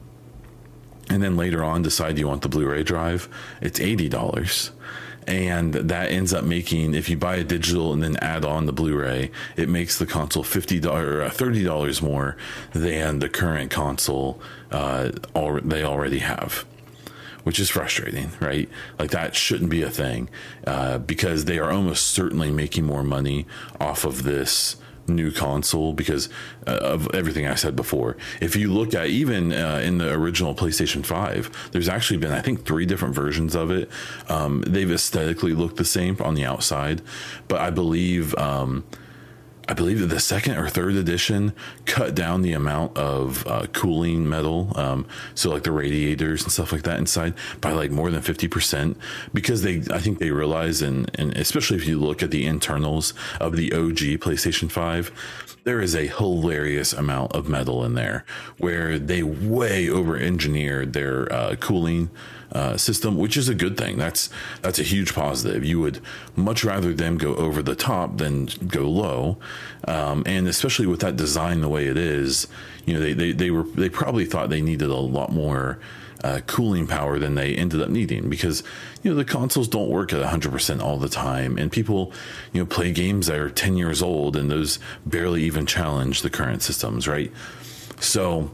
[1.09, 3.29] and then later on decide you want the Blu-ray drive,
[3.61, 4.71] it's eighty dollars.
[5.27, 8.71] And that ends up making, if you buy a digital and then add on the
[8.71, 12.37] Blu-ray, it makes the console fifty dollars, uh, thirty dollars more
[12.73, 14.39] than the current console
[14.71, 16.65] uh, al- they already have
[17.43, 18.67] which is frustrating, right?
[18.97, 20.29] Like that shouldn't be a thing
[20.65, 23.45] uh, because they are almost certainly making more money
[23.79, 26.29] off of this new console because
[26.67, 28.17] uh, of everything I said before.
[28.41, 32.41] If you look at even uh, in the original PlayStation 5, there's actually been, I
[32.41, 33.89] think, three different versions of it.
[34.29, 37.01] Um, they've aesthetically looked the same on the outside,
[37.47, 38.35] but I believe.
[38.35, 38.83] Um,
[39.67, 41.53] I believe that the second or third edition
[41.85, 46.71] cut down the amount of uh, cooling metal, um, so like the radiators and stuff
[46.71, 48.97] like that inside by like more than fifty percent
[49.33, 53.13] because they, I think they realize, and and especially if you look at the internals
[53.39, 55.11] of the OG PlayStation Five,
[55.63, 58.23] there is a hilarious amount of metal in there
[58.59, 62.11] where they way over engineered their uh, cooling
[62.51, 63.97] uh, system, which is a good thing.
[63.97, 64.29] That's
[64.61, 65.63] that's a huge positive.
[65.63, 65.99] You would
[66.35, 69.37] much rather them go over the top than go low,
[69.87, 72.47] um, and especially with that design the way it is,
[72.85, 75.79] you know, they, they they were they probably thought they needed a lot more.
[76.23, 78.63] Uh, cooling power than they ended up needing because
[79.03, 82.11] you know the consoles don't work at 100% all the time and people
[82.51, 86.29] you know play games that are 10 years old and those barely even challenge the
[86.29, 87.31] current systems right
[87.99, 88.49] so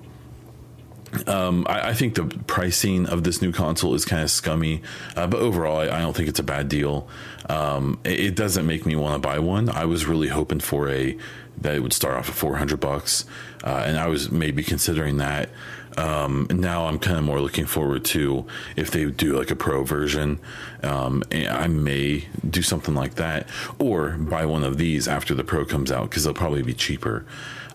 [1.28, 4.82] um, I, I, think the pricing of this new console is kind of scummy,
[5.15, 7.08] uh, but overall, I, I, don't think it's a bad deal.
[7.50, 9.69] Um, it, it, doesn't make me want to buy one.
[9.69, 11.17] I was really hoping for a
[11.60, 13.26] that it would start off at 400 bucks,
[13.63, 15.50] uh, and I was maybe considering that.
[15.97, 18.47] Um, now I'm kind of more looking forward to
[18.78, 20.39] if they do like a pro version.
[20.82, 25.65] Um, I may do something like that, or buy one of these after the pro
[25.65, 27.26] comes out because they'll probably be cheaper.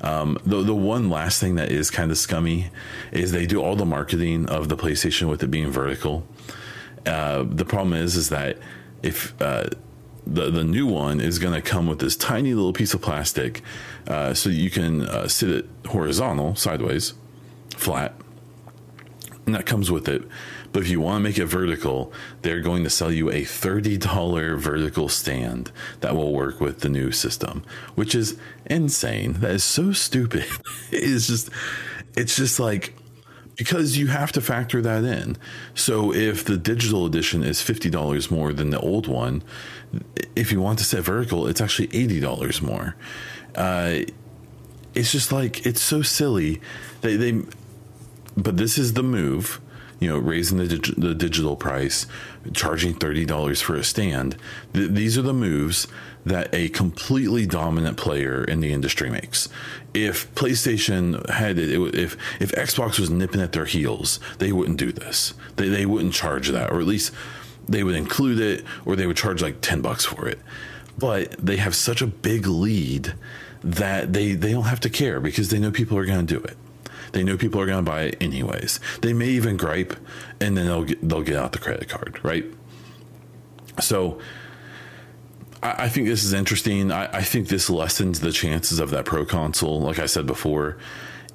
[0.03, 2.71] Um, the the one last thing that is kind of scummy
[3.13, 6.27] is they do all the marketing of the PlayStation with it being vertical.
[7.07, 8.59] Uh, the problem is is that
[9.03, 9.69] if uh,
[10.27, 13.63] the the new one is going to come with this tiny little piece of plastic,
[14.09, 17.15] uh, so you can uh, sit it horizontal, sideways,
[17.71, 18.15] flat,
[19.47, 20.23] and that comes with it.
[20.77, 22.13] But if you want to make it vertical,
[22.43, 27.13] they're going to sell you a $30 vertical stand that will work with the new
[27.13, 28.37] system, which is
[28.67, 29.33] insane.
[29.41, 30.45] That is so stupid.
[30.93, 31.49] it is just,
[32.15, 32.95] it's just like,
[33.55, 35.39] because you have to factor that in.
[35.75, 39.43] So if the digital edition is $50 more than the old one,
[40.37, 42.97] if you want to set vertical, it's actually $80 more.
[43.55, 44.01] Uh,
[44.95, 46.61] it's just like, it's so silly.
[47.01, 47.45] They, they,
[48.37, 49.59] but this is the move
[49.99, 52.07] you know, raising the, dig- the digital price,
[52.53, 54.37] charging $30 for a stand.
[54.75, 55.87] Th- these are the moves
[56.27, 59.49] that a completely dominant player in the industry makes.
[59.95, 64.79] If PlayStation had it, it if if Xbox was nipping at their heels, they wouldn't
[64.79, 65.35] do this.
[65.55, 67.13] They they wouldn't charge that, or at least
[67.69, 70.41] they would include it, or they would charge like ten bucks for it.
[70.99, 73.15] But they have such a big lead
[73.63, 76.43] that they they don't have to care because they know people are going to do
[76.43, 76.57] it.
[77.17, 78.79] They know people are going to buy it anyways.
[79.01, 79.97] They may even gripe,
[80.39, 82.45] and then they'll get, they'll get out the credit card, right?
[83.81, 84.21] So
[85.63, 86.93] I, I think this is interesting.
[86.93, 89.81] I, I think this lessens the chances of that pro console.
[89.81, 90.77] Like I said before,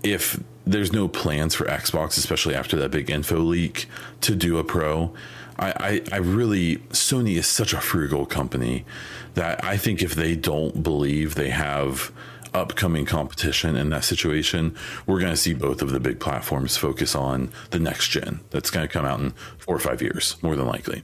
[0.03, 3.87] if there's no plans for Xbox, especially after that big info leak,
[4.21, 5.11] to do a pro.
[5.57, 8.85] I, I, I, really Sony is such a frugal company
[9.33, 12.11] that I think if they don't believe they have
[12.53, 17.15] upcoming competition in that situation, we're going to see both of the big platforms focus
[17.15, 20.55] on the next gen that's going to come out in four or five years, more
[20.55, 21.03] than likely.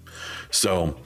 [0.52, 0.98] So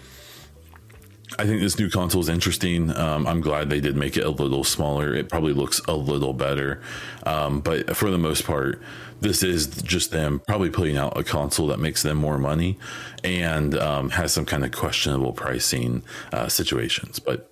[1.39, 2.95] I think this new console is interesting.
[2.95, 5.13] Um, I'm glad they did make it a little smaller.
[5.13, 6.81] It probably looks a little better.
[7.25, 8.81] Um, but for the most part,
[9.21, 12.77] this is just them probably putting out a console that makes them more money
[13.23, 17.19] and um, has some kind of questionable pricing uh, situations.
[17.19, 17.49] But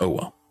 [0.00, 0.41] oh well.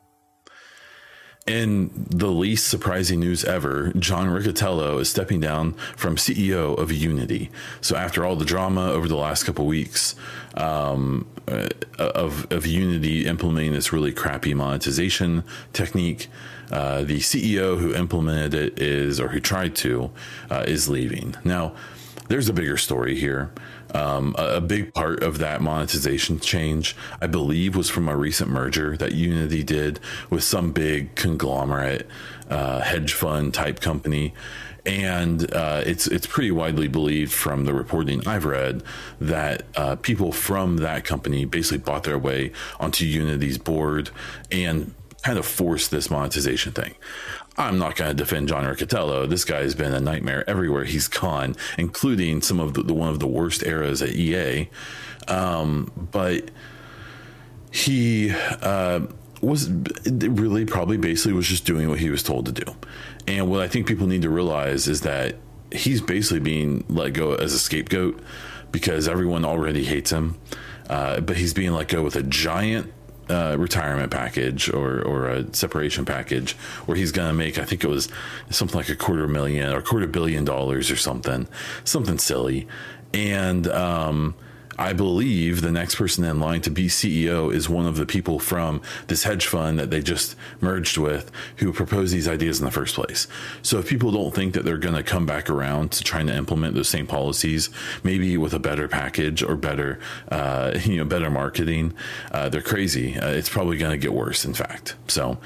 [1.47, 7.49] In the least surprising news ever, John Riccitiello is stepping down from CEO of Unity.
[7.82, 10.13] So after all the drama over the last couple weeks
[10.56, 16.27] um, uh, of of Unity implementing this really crappy monetization technique,
[16.71, 20.12] uh, the CEO who implemented it is, or who tried to,
[20.51, 21.36] uh, is leaving.
[21.43, 21.73] Now,
[22.27, 23.51] there's a bigger story here.
[23.93, 28.49] Um, a, a, big part of that monetization change, I believe, was from a recent
[28.49, 29.99] merger that Unity did
[30.30, 32.08] with some big conglomerate
[32.49, 34.34] uh, hedge fund type company.
[34.86, 38.82] And uh, it's it's pretty widely believed from the reporting I've read
[39.19, 44.10] that uh, people from that company basically bought their way onto Unity's board
[44.51, 46.95] and kind of forced this monetization thing.
[47.62, 49.30] I'm not going to defend John Riccitiello.
[49.30, 53.10] This guy has been a nightmare everywhere he's gone, including some of the, the one
[53.10, 54.69] of the worst eras at EA.
[55.28, 56.50] Um, but
[57.71, 59.02] he uh,
[59.41, 62.76] was really probably basically was just doing what he was told to do.
[63.28, 65.36] And what I think people need to realize is that
[65.71, 68.19] he's basically being let go as a scapegoat
[68.71, 70.38] because everyone already hates him.
[70.89, 72.91] Uh, but he's being let go with a giant
[73.32, 76.54] uh, retirement package or or a separation package
[76.86, 78.10] where he's to make I think it was
[78.50, 81.48] something like a quarter million or quarter billion dollars or something
[81.84, 82.67] something silly.
[83.13, 84.36] And um,
[84.77, 88.39] I believe the next person in line to be CEO is one of the people
[88.39, 92.71] from this hedge fund that they just merged with who proposed these ideas in the
[92.71, 93.27] first place.
[93.62, 96.36] So if people don't think that they're going to come back around to trying to
[96.36, 97.69] implement those same policies,
[98.03, 101.93] maybe with a better package or better, uh, you know, better marketing,
[102.31, 103.17] uh, they're crazy.
[103.17, 104.95] Uh, it's probably going to get worse, in fact.
[105.07, 105.38] So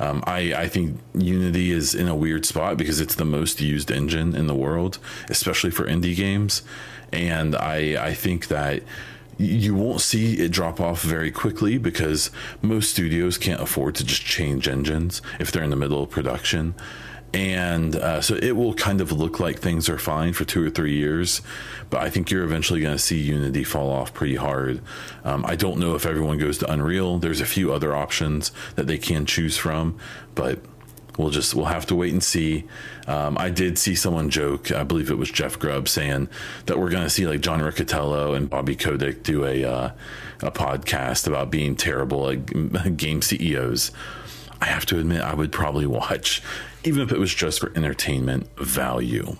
[0.00, 3.90] um, I, I think Unity is in a weird spot because it's the most used
[3.90, 6.62] engine in the world, especially for indie games
[7.12, 8.71] and I I think that
[9.38, 12.30] you won't see it drop off very quickly because
[12.60, 16.74] most studios can't afford to just change engines if they're in the middle of production.
[17.34, 20.68] And uh, so it will kind of look like things are fine for two or
[20.68, 21.40] three years,
[21.88, 24.82] but I think you're eventually going to see Unity fall off pretty hard.
[25.24, 27.18] Um, I don't know if everyone goes to Unreal.
[27.18, 29.98] There's a few other options that they can choose from,
[30.34, 30.58] but
[31.18, 32.64] we'll just we'll have to wait and see.
[33.06, 36.28] Um, I did see someone joke, I believe it was Jeff Grubb, saying
[36.66, 39.90] that we're going to see like John Riccitiello and Bobby Kotick do a uh,
[40.42, 43.90] a podcast about being terrible at game CEOs.
[44.60, 46.40] I have to admit, I would probably watch,
[46.84, 49.36] even if it was just for entertainment value.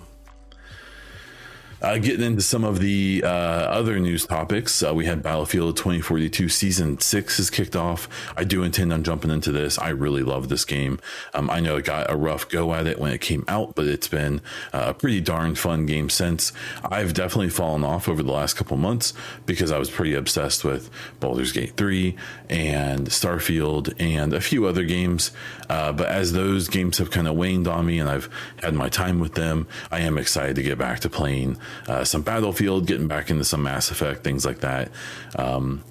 [1.83, 6.47] Uh, getting into some of the uh, other news topics, uh, we had Battlefield 2042
[6.47, 8.07] Season 6 has kicked off.
[8.37, 9.77] I do intend on jumping into this.
[9.77, 10.97] I really love this game.
[11.33, 13.85] Um, I know it got a rough go at it when it came out, but
[13.85, 14.39] it's been
[14.71, 16.53] uh, a pretty darn fun game since.
[16.85, 19.13] I've definitely fallen off over the last couple months
[19.45, 22.15] because I was pretty obsessed with Baldur's Gate 3
[22.49, 25.31] and Starfield and a few other games.
[25.69, 28.29] Uh, but as those games have kind of waned on me and I've
[28.61, 31.57] had my time with them, I am excited to get back to playing
[31.87, 34.91] uh, some Battlefield, getting back into some Mass Effect, things like that.
[35.35, 35.83] Um,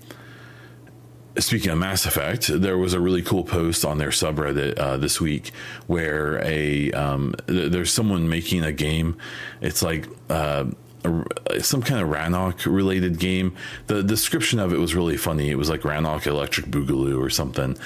[1.38, 5.20] speaking of Mass Effect, there was a really cool post on their subreddit uh, this
[5.20, 5.52] week
[5.86, 9.16] where a um, th- there's someone making a game.
[9.60, 10.66] It's like uh,
[11.04, 13.54] a, some kind of Rannoch related game.
[13.86, 15.50] The description of it was really funny.
[15.50, 17.76] It was like Rannoch Electric Boogaloo or something.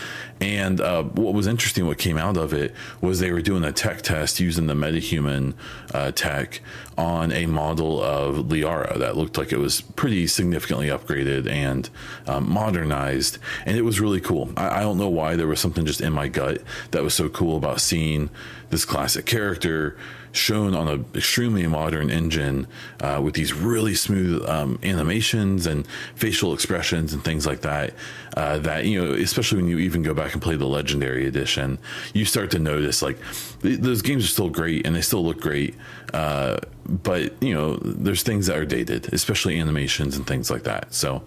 [0.41, 3.73] And uh, what was interesting, what came out of it was they were doing a
[3.73, 5.55] tech test using the MetaHuman
[5.95, 6.61] uh, tech
[6.99, 11.89] on a model of Liara that looked like it was pretty significantly upgraded and
[12.27, 13.39] um, modernized.
[13.65, 14.51] And it was really cool.
[14.57, 17.29] I, I don't know why there was something just in my gut that was so
[17.29, 18.31] cool about seeing
[18.71, 19.97] this classic character
[20.37, 22.67] shown on an extremely modern engine
[23.01, 27.95] uh, with these really smooth um, animations and facial expressions and things like that.
[28.37, 31.79] Uh, that you know, especially when you even go back and play the Legendary Edition,
[32.13, 33.19] you start to notice like
[33.63, 35.75] th- those games are still great and they still look great.
[36.13, 40.93] Uh, but you know, there's things that are dated, especially animations and things like that.
[40.93, 41.23] So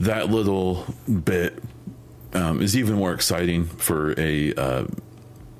[0.00, 0.86] that little
[1.24, 1.62] bit
[2.34, 4.84] um, is even more exciting for a uh,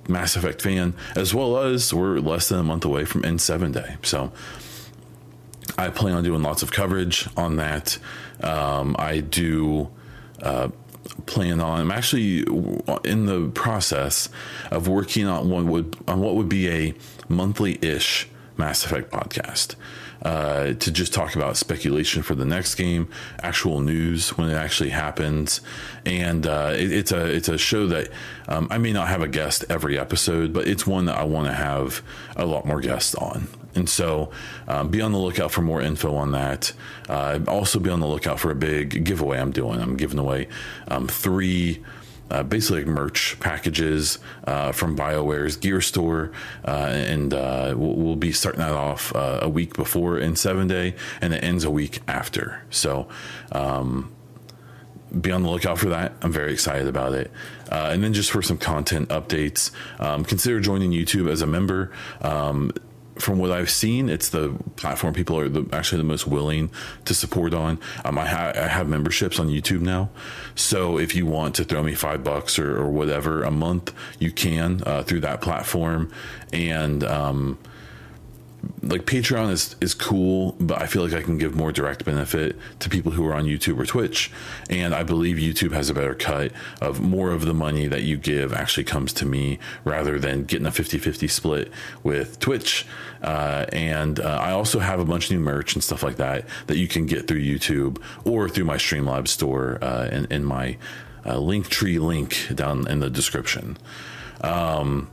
[0.09, 3.97] Mass Effect fan, as well as we're less than a month away from N7 Day.
[4.03, 4.33] So
[5.79, 7.99] I plan on doing lots of coverage on that.
[8.43, 9.91] Um, I do
[10.43, 10.69] uh,
[11.27, 11.81] plan on.
[11.81, 12.41] I'm actually
[13.05, 14.29] in the process
[14.71, 16.95] of working on one would on what would be a
[17.29, 19.77] monthly ish Mass Effect podcast
[20.23, 23.09] uh, to just talk about speculation for the next game,
[23.43, 25.61] actual news when it actually happens,
[26.07, 28.09] and uh, it, it's a it's a show that
[28.49, 31.49] um, I may not have a guest every episode, but it's one that I want
[31.49, 32.03] to have
[32.37, 33.49] a lot more guests on.
[33.75, 34.31] And so,
[34.69, 36.73] um, be on the lookout for more info on that.
[37.09, 39.81] Uh, also, be on the lookout for a big giveaway I'm doing.
[39.81, 40.49] I'm giving away
[40.89, 41.83] um, three
[42.33, 46.33] uh, basically like merch packages uh, from BioWare's Gear Store,
[46.67, 50.95] uh, and uh, we'll, we'll, be starting that off uh, a week before N7 Day,
[51.21, 52.65] and it ends a week after.
[52.71, 53.07] So.
[53.53, 54.13] Um,
[55.21, 56.15] be on the lookout for that.
[56.23, 57.31] I'm very excited about it.
[57.71, 59.71] Uh, and then just for some content updates,
[60.01, 61.93] um, consider joining YouTube as a member.
[62.23, 62.73] Um,
[63.23, 66.71] from what I've seen, it's the platform people are the, actually the most willing
[67.05, 67.79] to support on.
[68.05, 70.11] Um, I, ha- I, have memberships on YouTube now,
[70.55, 74.33] so if you want to throw me five bucks or, or whatever a month, you
[74.33, 76.13] can uh, through that platform,
[76.53, 77.59] and um,
[78.83, 82.57] like Patreon is is cool, but I feel like I can give more direct benefit
[82.81, 84.31] to people who are on YouTube or Twitch,
[84.71, 88.17] and I believe YouTube has a better cut of more of the money that you
[88.17, 92.87] give actually comes to me rather than getting a 50-50 split with Twitch.
[93.23, 96.45] Uh, and uh, I also have a bunch of new merch and stuff like that
[96.67, 100.77] that you can get through YouTube or through my Streamlabs store uh, in, in my
[101.25, 103.79] uh, Linktree link down in the description.
[104.41, 105.09] Um,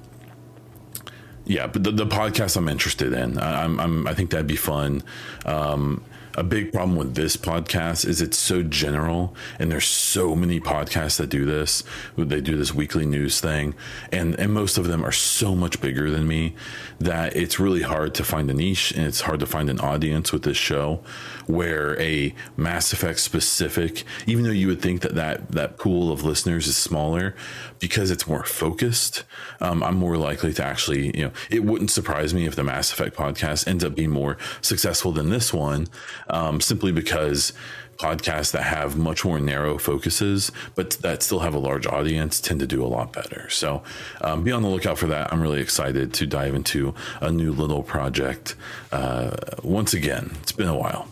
[1.46, 5.04] yeah, but the, the podcast I'm interested in, I, I'm, I think that'd be fun.
[5.46, 6.04] Um,
[6.36, 11.18] a big problem with this podcast is it's so general and there's so many podcasts
[11.18, 11.84] that do this
[12.18, 13.74] they do this weekly news thing
[14.12, 16.56] and and most of them are so much bigger than me
[17.00, 20.32] that it's really hard to find a niche and it's hard to find an audience
[20.32, 21.02] with this show
[21.48, 26.24] where a mass effect specific even though you would think that that, that pool of
[26.24, 27.36] listeners is smaller
[27.80, 29.24] because it's more focused
[29.62, 32.92] um, i'm more likely to actually you know it wouldn't surprise me if the mass
[32.92, 35.88] effect podcast ends up being more successful than this one
[36.30, 37.54] um, simply because
[38.00, 42.62] podcasts that have much more narrow focuses, but that still have a large audience, tend
[42.62, 43.50] to do a lot better.
[43.50, 43.84] So
[44.22, 45.32] um, be on the lookout for that.
[45.32, 48.56] I'm really excited to dive into a new little project.
[48.92, 51.10] Uh, once again, it's been a while.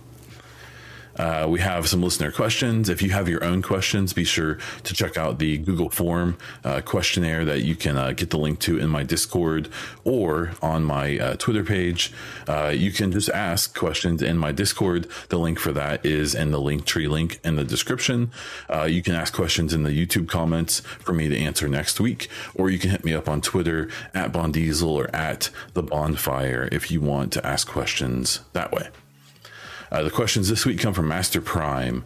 [1.17, 2.89] Uh, we have some listener questions.
[2.89, 6.81] If you have your own questions, be sure to check out the Google form uh,
[6.81, 9.69] questionnaire that you can uh, get the link to in my Discord
[10.03, 12.13] or on my uh, Twitter page.
[12.47, 15.07] Uh, you can just ask questions in my Discord.
[15.29, 18.31] The link for that is in the link tree link in the description.
[18.69, 22.29] Uh, you can ask questions in the YouTube comments for me to answer next week,
[22.55, 26.91] or you can hit me up on Twitter at Baundiesel or at the Bonfire if
[26.91, 28.89] you want to ask questions that way.
[29.91, 32.03] Uh, the questions this week come from Master Prime.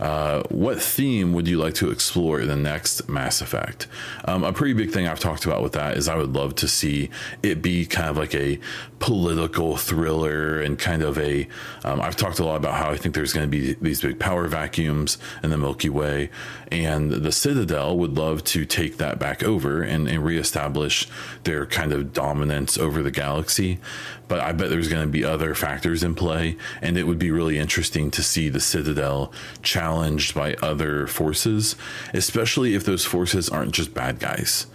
[0.00, 3.86] Uh, what theme would you like to explore in the next Mass Effect?
[4.24, 6.68] Um, a pretty big thing I've talked about with that is I would love to
[6.68, 7.10] see
[7.42, 8.58] it be kind of like a
[8.98, 11.48] political thriller and kind of a.
[11.84, 14.18] have um, talked a lot about how I think there's going to be these big
[14.18, 16.30] power vacuums in the Milky Way,
[16.72, 21.08] and the Citadel would love to take that back over and, and reestablish
[21.44, 23.78] their kind of dominance over the galaxy.
[24.26, 27.30] But I bet there's going to be other factors in play, and it would be
[27.30, 31.76] really interesting to see the Citadel challenged by other forces,
[32.12, 34.66] especially if those forces aren't just bad guys.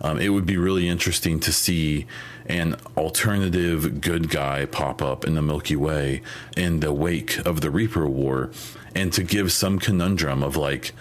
[0.00, 2.06] Um, it would be really interesting to see
[2.46, 6.22] an alternative good guy pop up in the Milky Way
[6.56, 8.50] in the wake of the Reaper War,
[8.94, 10.92] and to give some conundrum of like,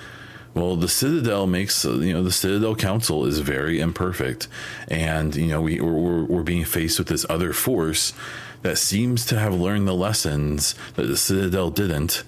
[0.57, 4.47] well, the Citadel makes you know the Citadel Council is very imperfect,
[4.87, 8.13] and you know we we're, we're being faced with this other force
[8.63, 12.23] that seems to have learned the lessons that the Citadel didn't,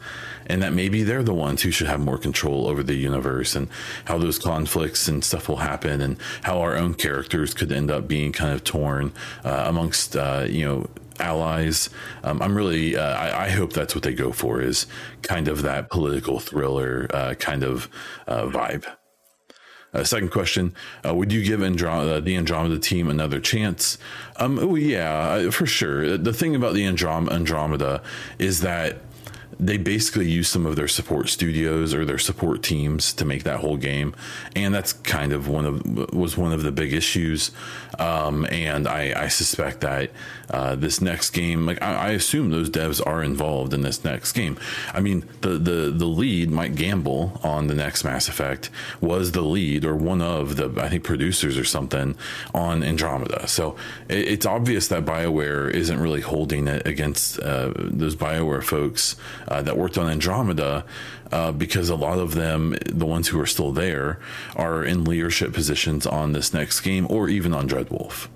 [0.46, 3.68] and that maybe they're the ones who should have more control over the universe and
[4.06, 8.08] how those conflicts and stuff will happen and how our own characters could end up
[8.08, 9.12] being kind of torn
[9.44, 10.88] uh, amongst uh, you know
[11.20, 11.90] allies.
[12.24, 14.88] Um, I'm really, uh, I, I, hope that's what they go for is
[15.22, 17.90] kind of that political thriller uh, kind of
[18.28, 18.86] uh, vibe.
[19.94, 20.74] Uh, second question:
[21.08, 23.98] uh, Would you give Andromeda, uh, the Andromeda team another chance?
[24.36, 26.18] Um, oh yeah, for sure.
[26.18, 28.04] The thing about the Androm- Andromeda
[28.38, 29.02] is that
[29.60, 33.60] they basically use some of their support studios or their support teams to make that
[33.60, 34.16] whole game,
[34.56, 37.52] and that's kind of one of was one of the big issues.
[37.98, 40.12] Um, and I, I, suspect that
[40.50, 44.32] uh, this next game, like I, I, assume those devs are involved in this next
[44.32, 44.58] game.
[44.94, 48.70] I mean, the the the lead, Mike Gamble, on the next Mass Effect
[49.02, 52.16] was the lead or one of the I think producers or something
[52.54, 53.50] on Andromeda.
[53.50, 53.76] So
[54.08, 59.18] it, it's obvious that Bioware isn't really holding it against uh, those Bioware folks
[59.50, 60.86] uh, that worked on Andromeda
[61.32, 64.20] uh, because a lot of them, the ones who are still there,
[64.56, 68.28] are in leadership positions on this next game or even on Dreadwolf.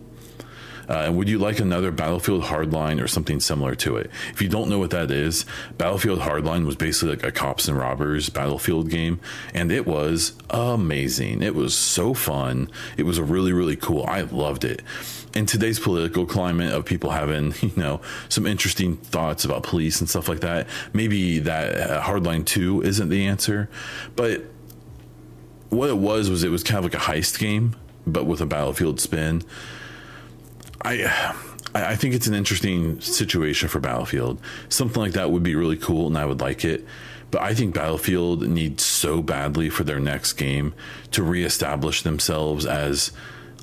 [0.87, 4.11] Uh, would you like another Battlefield Hardline or something similar to it?
[4.31, 5.45] If you don't know what that is,
[5.77, 9.21] Battlefield Hardline was basically like a cops and robbers Battlefield game,
[9.53, 11.41] and it was amazing.
[11.41, 12.69] It was so fun.
[12.97, 14.03] It was really, really cool.
[14.05, 14.81] I loved it
[15.35, 20.09] in today's political climate of people having you know some interesting thoughts about police and
[20.09, 23.69] stuff like that maybe that uh, hardline 2 isn't the answer.
[24.15, 24.43] But
[25.69, 27.75] what it was was it was kind of like a heist game
[28.05, 29.43] but with a battlefield spin.
[30.81, 31.33] I
[31.75, 34.39] i think it's an interesting situation for battlefield.
[34.69, 36.85] Something like that would be really cool and i would like it.
[37.31, 40.75] But I think Battlefield needs so badly for their next game
[41.09, 43.11] to reestablish themselves as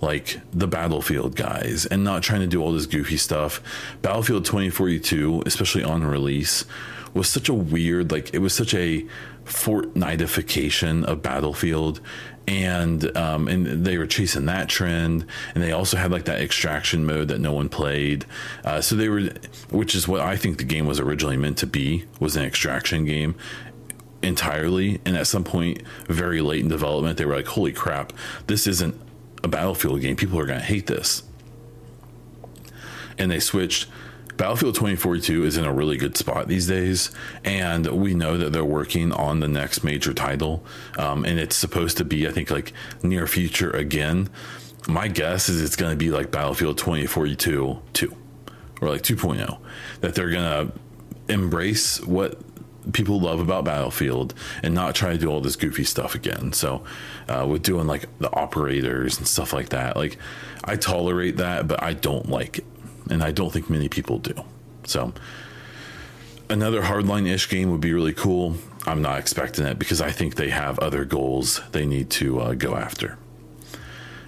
[0.01, 3.63] like the Battlefield guys and not trying to do all this goofy stuff.
[4.03, 6.65] Battlefield 2042, especially on release,
[7.15, 9.07] was such a weird, like, it was such a
[9.45, 12.01] Fortniteification of Battlefield.
[12.49, 15.25] And um, and they were chasing that trend,
[15.55, 18.27] and they also had like that extraction mode that no one played.
[18.65, 19.29] Uh, so they were,
[19.71, 23.05] which is what I think the game was originally meant to be, was an extraction
[23.05, 23.37] game
[24.21, 25.01] entirely.
[25.05, 28.13] And at some point, very late in development, they were like, "Holy crap,
[28.49, 28.97] this isn't
[29.43, 30.17] a Battlefield game.
[30.17, 31.23] People are going to hate this.
[33.19, 33.89] And they switched.
[34.37, 37.11] Battlefield 2042 is in a really good spot these days,
[37.45, 40.65] and we know that they're working on the next major title,
[40.97, 42.73] um, and it's supposed to be, I think, like
[43.03, 44.31] near future again.
[44.89, 48.17] My guess is it's going to be like Battlefield 2042 2
[48.81, 49.59] or like 2.0,
[50.01, 50.73] that they're going to
[51.31, 52.41] embrace what
[52.93, 56.53] people love about Battlefield and not try to do all this goofy stuff again.
[56.53, 56.85] So,
[57.29, 60.19] uh, with doing like the operators and stuff like that, like
[60.65, 62.65] I tolerate that, but I don't like it,
[63.11, 64.35] and I don't think many people do.
[64.85, 65.13] So,
[66.49, 68.57] another hardline ish game would be really cool.
[68.87, 72.55] I'm not expecting it because I think they have other goals they need to uh,
[72.55, 73.19] go after.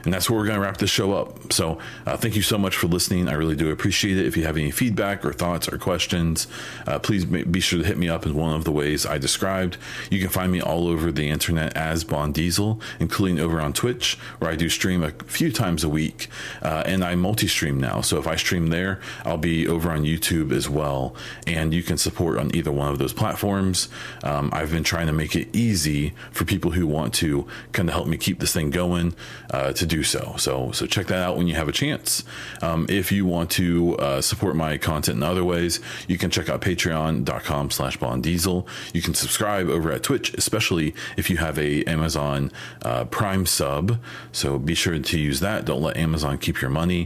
[0.05, 1.53] And that's where we're going to wrap this show up.
[1.53, 3.28] So uh, thank you so much for listening.
[3.28, 4.26] I really do appreciate it.
[4.26, 6.48] If you have any feedback or thoughts or questions,
[6.86, 9.76] uh, please be sure to hit me up in one of the ways I described.
[10.11, 14.18] You can find me all over the internet as Baun Diesel, including over on Twitch,
[14.38, 16.28] where I do stream a few times a week.
[16.62, 18.00] Uh, and I multi stream now.
[18.00, 21.14] So if I stream there, I'll be over on YouTube as well.
[21.46, 23.88] And you can support on either one of those platforms.
[24.22, 27.94] Um, I've been trying to make it easy for people who want to kind of
[27.94, 29.14] help me keep this thing going
[29.50, 30.22] uh, to do so.
[30.38, 32.24] So so check that out when you have a chance.
[32.66, 35.80] Um, if you want to uh, support my content in other ways,
[36.11, 38.59] you can check out patreon.com slash baundiesel.
[38.97, 42.51] You can subscribe over at Twitch, especially if you have a Amazon
[42.88, 43.99] uh, Prime sub.
[44.32, 45.59] So be sure to use that.
[45.64, 47.03] Don't let Amazon keep your money.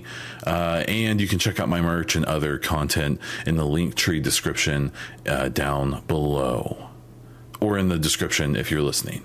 [0.46, 4.20] Uh, and you can check out my merch and other content in the link tree
[4.20, 4.92] description
[5.26, 6.88] uh, down below.
[7.60, 9.22] or in the description if you're listening.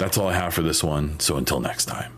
[0.00, 1.20] That's all I have for this one.
[1.20, 2.14] So until next time.